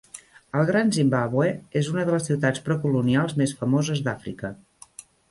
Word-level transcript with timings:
El 0.59 0.63
Gran 0.67 0.87
Zimbàbue 0.95 1.49
és 1.81 1.89
una 1.91 2.05
de 2.07 2.15
les 2.15 2.25
ciutats 2.29 2.63
precolonials 2.69 3.35
més 3.41 3.53
famoses 3.59 4.01
d'Àfrica. 4.09 4.51